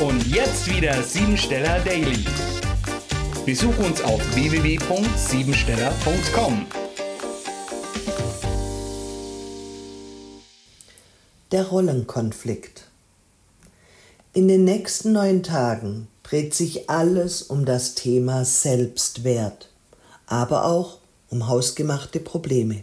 Und 0.00 0.26
jetzt 0.26 0.68
wieder 0.68 1.00
Siebensteller 1.04 1.78
Daily. 1.80 2.24
Besuch 3.46 3.78
uns 3.78 4.02
auf 4.02 4.20
www.siebensteller.com. 4.34 6.66
Der 11.52 11.68
Rollenkonflikt. 11.68 12.88
In 14.32 14.48
den 14.48 14.64
nächsten 14.64 15.12
neun 15.12 15.44
Tagen 15.44 16.08
dreht 16.24 16.54
sich 16.54 16.90
alles 16.90 17.42
um 17.42 17.64
das 17.64 17.94
Thema 17.94 18.44
Selbstwert, 18.44 19.70
aber 20.26 20.64
auch 20.64 20.98
um 21.30 21.46
hausgemachte 21.46 22.18
Probleme. 22.18 22.82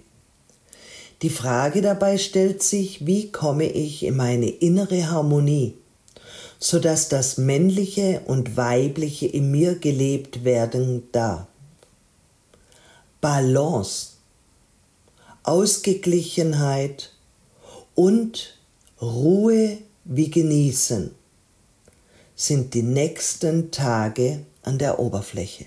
Die 1.24 1.30
Frage 1.30 1.82
dabei 1.82 2.18
stellt 2.18 2.64
sich, 2.64 3.06
wie 3.06 3.34
komme 3.34 3.66
ich 3.66 4.04
in 4.04 4.16
meine 4.16 4.50
innere 4.50 5.12
Harmonie, 5.12 5.76
sodass 6.64 7.10
das 7.10 7.38
Männliche 7.38 8.22
und 8.28 8.56
Weibliche 8.56 9.26
in 9.26 9.50
mir 9.50 9.76
gelebt 9.76 10.44
werden 10.44 11.10
darf. 11.12 11.48
Balance, 13.20 14.12
Ausgeglichenheit 15.44 17.14
und 17.96 18.58
Ruhe 19.02 19.80
wie 20.06 20.30
Genießen 20.30 21.16
sind 22.36 22.74
die 22.76 22.84
nächsten 22.84 23.72
Tage 23.72 24.46
an 24.62 24.78
der 24.78 25.00
Oberfläche. 25.00 25.66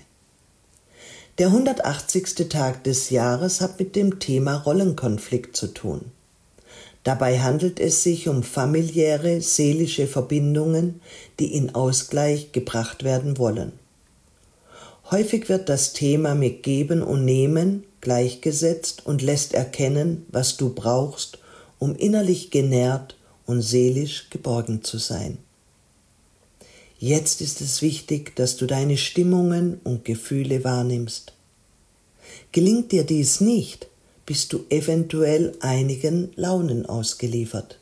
Der 1.37 1.47
180. 1.47 2.47
Tag 2.47 2.85
des 2.85 3.09
Jahres 3.09 3.59
hat 3.59 3.79
mit 3.79 3.97
dem 3.97 4.19
Thema 4.19 4.55
Rollenkonflikt 4.55 5.57
zu 5.57 5.67
tun. 5.67 6.11
Dabei 7.05 7.39
handelt 7.39 7.79
es 7.79 8.01
sich 8.01 8.27
um 8.27 8.41
familiäre, 8.41 9.39
seelische 9.39 10.07
Verbindungen, 10.07 11.01
die 11.39 11.53
in 11.53 11.75
Ausgleich 11.75 12.51
gebracht 12.51 13.03
werden 13.03 13.37
wollen. 13.37 13.73
Häufig 15.11 15.47
wird 15.47 15.69
das 15.69 15.93
Thema 15.93 16.33
mit 16.33 16.63
Geben 16.63 17.03
und 17.03 17.23
Nehmen 17.23 17.83
gleichgesetzt 18.01 19.05
und 19.05 19.21
lässt 19.21 19.53
erkennen, 19.53 20.25
was 20.29 20.57
du 20.57 20.73
brauchst, 20.73 21.37
um 21.77 21.95
innerlich 21.95 22.49
genährt 22.49 23.15
und 23.45 23.61
seelisch 23.61 24.31
geborgen 24.31 24.83
zu 24.83 24.97
sein. 24.97 25.37
Jetzt 26.97 27.39
ist 27.39 27.61
es 27.61 27.83
wichtig, 27.83 28.35
dass 28.35 28.57
du 28.57 28.65
deine 28.65 28.97
Stimmungen 28.97 29.79
und 29.83 30.05
Gefühle 30.05 30.63
wahrnimmst. 30.63 31.33
Gelingt 32.51 32.91
dir 32.91 33.03
dies 33.03 33.41
nicht, 33.41 33.89
bist 34.25 34.53
du 34.53 34.65
eventuell 34.69 35.53
einigen 35.59 36.31
Launen 36.35 36.85
ausgeliefert. 36.85 37.79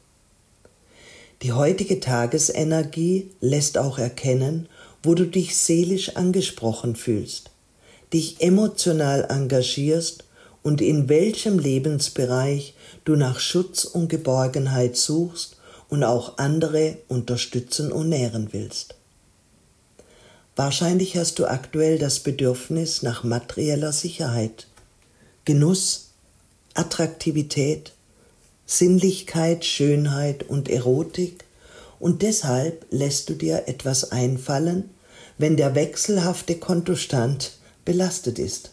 Die 1.41 1.51
heutige 1.51 1.99
Tagesenergie 1.99 3.29
lässt 3.41 3.77
auch 3.77 3.97
erkennen, 3.97 4.67
wo 5.03 5.13
du 5.13 5.25
dich 5.25 5.57
seelisch 5.57 6.15
angesprochen 6.15 6.95
fühlst, 6.95 7.51
dich 8.13 8.41
emotional 8.41 9.25
engagierst 9.29 10.23
und 10.63 10.81
in 10.81 11.09
welchem 11.09 11.59
Lebensbereich 11.59 12.73
du 13.03 13.15
nach 13.15 13.39
Schutz 13.39 13.83
und 13.83 14.07
Geborgenheit 14.07 14.95
suchst 14.95 15.57
und 15.89 16.03
auch 16.03 16.37
andere 16.37 16.97
unterstützen 17.09 17.91
und 17.91 18.09
nähren 18.09 18.49
willst. 18.51 18.95
Wahrscheinlich 20.55 21.17
hast 21.17 21.39
du 21.39 21.45
aktuell 21.45 21.97
das 21.97 22.19
Bedürfnis 22.19 23.01
nach 23.01 23.23
materieller 23.23 23.91
Sicherheit, 23.91 24.67
Genuss, 25.45 26.12
Attraktivität, 26.73 27.93
Sinnlichkeit, 28.65 29.65
Schönheit 29.65 30.43
und 30.43 30.69
Erotik 30.69 31.45
und 31.99 32.21
deshalb 32.21 32.85
lässt 32.89 33.29
du 33.29 33.33
dir 33.33 33.63
etwas 33.67 34.11
einfallen, 34.11 34.89
wenn 35.37 35.57
der 35.57 35.75
wechselhafte 35.75 36.55
Kontostand 36.55 37.57
belastet 37.85 38.39
ist. 38.39 38.71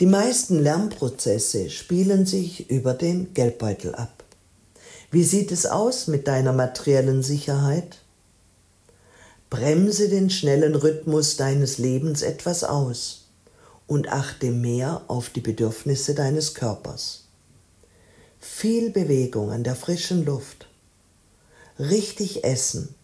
Die 0.00 0.06
meisten 0.06 0.58
Lernprozesse 0.58 1.70
spielen 1.70 2.26
sich 2.26 2.70
über 2.70 2.94
den 2.94 3.34
Geldbeutel 3.34 3.94
ab. 3.94 4.24
Wie 5.10 5.24
sieht 5.24 5.52
es 5.52 5.66
aus 5.66 6.06
mit 6.08 6.26
deiner 6.26 6.52
materiellen 6.52 7.22
Sicherheit? 7.22 7.98
Bremse 9.50 10.08
den 10.08 10.30
schnellen 10.30 10.74
Rhythmus 10.74 11.36
deines 11.36 11.78
Lebens 11.78 12.22
etwas 12.22 12.64
aus 12.64 13.21
und 13.86 14.08
achte 14.08 14.50
mehr 14.50 15.02
auf 15.08 15.30
die 15.30 15.40
Bedürfnisse 15.40 16.14
deines 16.14 16.54
Körpers. 16.54 17.24
Viel 18.40 18.90
Bewegung 18.90 19.50
an 19.50 19.64
der 19.64 19.76
frischen 19.76 20.24
Luft, 20.24 20.66
richtig 21.78 22.44
Essen, 22.44 22.94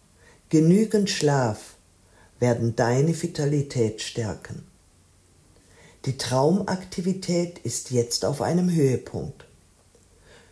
genügend 0.49 1.09
Schlaf 1.09 1.75
werden 2.39 2.75
deine 2.75 3.19
Vitalität 3.21 4.01
stärken. 4.01 4.63
Die 6.05 6.17
Traumaktivität 6.17 7.59
ist 7.59 7.91
jetzt 7.91 8.23
auf 8.23 8.41
einem 8.41 8.71
Höhepunkt. 8.71 9.45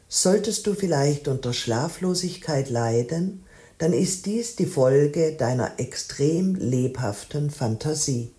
Solltest 0.10 0.68
du 0.68 0.74
vielleicht 0.74 1.28
unter 1.28 1.54
Schlaflosigkeit 1.54 2.70
leiden, 2.70 3.44
dann 3.78 3.94
ist 3.94 4.26
dies 4.26 4.56
die 4.56 4.66
Folge 4.66 5.34
deiner 5.34 5.80
extrem 5.80 6.56
lebhaften 6.56 7.50
Fantasie. 7.50 8.32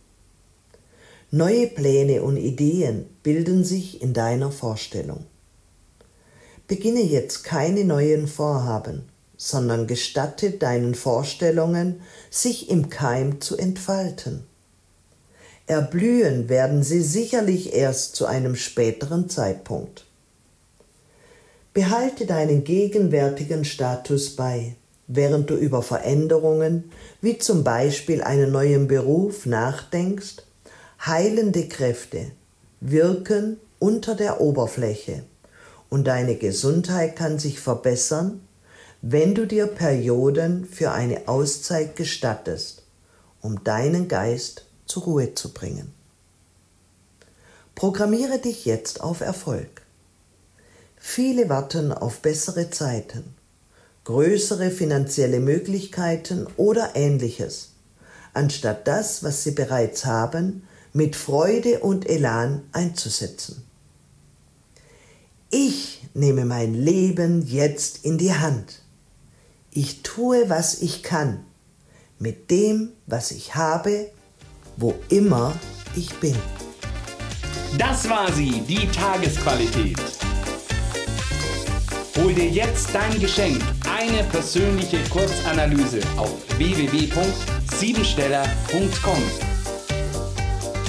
Neue 1.30 1.66
Pläne 1.66 2.22
und 2.22 2.38
Ideen 2.38 3.04
bilden 3.22 3.62
sich 3.64 4.00
in 4.00 4.14
deiner 4.14 4.50
Vorstellung. 4.50 5.26
Beginne 6.66 7.02
jetzt 7.02 7.44
keine 7.44 7.84
neuen 7.84 8.26
Vorhaben, 8.26 9.02
sondern 9.36 9.86
gestatte 9.86 10.52
deinen 10.52 10.94
Vorstellungen, 10.94 12.00
sich 12.30 12.70
im 12.70 12.88
Keim 12.88 13.40
zu 13.40 13.56
entfalten. 13.56 14.44
Erblühen 15.66 16.48
werden 16.48 16.82
sie 16.82 17.02
sicherlich 17.02 17.74
erst 17.74 18.16
zu 18.16 18.24
einem 18.24 18.56
späteren 18.56 19.28
Zeitpunkt. 19.28 20.06
Behalte 21.74 22.24
deinen 22.24 22.64
gegenwärtigen 22.64 23.66
Status 23.66 24.34
bei 24.34 24.76
während 25.08 25.48
du 25.50 25.56
über 25.56 25.82
Veränderungen, 25.82 26.92
wie 27.20 27.38
zum 27.38 27.64
Beispiel 27.64 28.22
einen 28.22 28.52
neuen 28.52 28.86
Beruf, 28.86 29.46
nachdenkst, 29.46 30.42
heilende 31.04 31.69
Kräfte 31.69 32.32
wirken 32.81 33.59
unter 33.78 34.14
der 34.14 34.41
Oberfläche 34.41 35.25
und 35.88 36.06
deine 36.06 36.36
Gesundheit 36.36 37.16
kann 37.16 37.38
sich 37.38 37.60
verbessern, 37.60 38.41
wenn 39.00 39.34
du 39.34 39.47
dir 39.47 39.66
Perioden 39.66 40.66
für 40.66 40.92
eine 40.92 41.28
Auszeit 41.28 41.97
gestattest, 41.97 42.82
um 43.41 43.62
deinen 43.64 44.08
Geist 44.08 44.66
zur 44.87 45.04
Ruhe 45.04 45.34
zu 45.34 45.53
bringen. 45.53 45.92
Programmiere 47.75 48.38
dich 48.38 48.64
jetzt 48.64 49.00
auf 49.00 49.20
Erfolg. 49.20 49.82
Viele 50.97 51.48
warten 51.48 51.92
auf 51.92 52.20
bessere 52.20 52.70
Zeiten 52.70 53.37
größere 54.08 54.70
finanzielle 54.70 55.38
Möglichkeiten 55.38 56.47
oder 56.56 56.92
ähnliches, 56.94 57.72
anstatt 58.32 58.88
das, 58.88 59.22
was 59.22 59.44
sie 59.44 59.50
bereits 59.50 60.06
haben, 60.06 60.66
mit 60.93 61.16
Freude 61.16 61.81
und 61.81 62.09
Elan 62.09 62.62
einzusetzen. 62.72 63.65
Ich 65.50 66.03
nehme 66.15 66.44
mein 66.44 66.75
Leben 66.75 67.44
jetzt 67.47 68.04
in 68.04 68.19
die 68.19 68.34
Hand. 68.34 68.82
Ich 69.71 70.03
tue, 70.03 70.50
was 70.50 70.82
ich 70.82 71.03
kann, 71.03 71.41
mit 72.19 72.50
dem, 72.50 72.91
was 73.06 73.31
ich 73.31 73.54
habe, 73.54 74.10
wo 74.76 74.94
immer 75.09 75.54
ich 75.94 76.12
bin. 76.21 76.37
Das 77.78 78.06
war 78.09 78.32
sie, 78.32 78.62
die 78.62 78.88
Tagesqualität. 78.88 80.00
Hol 82.16 82.34
dir 82.34 82.49
jetzt 82.49 82.88
dein 82.93 83.20
Geschenk, 83.20 83.62
eine 83.88 84.25
persönliche 84.25 84.99
Kurzanalyse 85.10 86.00
auf 86.16 86.34
www.siebensteller.com. 86.58 89.57